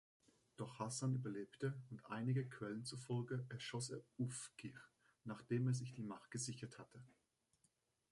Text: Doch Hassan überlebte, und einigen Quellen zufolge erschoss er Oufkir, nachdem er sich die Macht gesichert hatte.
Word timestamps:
Doch 0.57 0.79
Hassan 0.79 1.13
überlebte, 1.13 1.79
und 1.91 2.03
einigen 2.07 2.49
Quellen 2.49 2.83
zufolge 2.85 3.45
erschoss 3.49 3.91
er 3.91 4.01
Oufkir, 4.17 4.73
nachdem 5.25 5.67
er 5.67 5.75
sich 5.75 5.93
die 5.93 6.01
Macht 6.01 6.31
gesichert 6.31 6.79
hatte. 6.79 7.03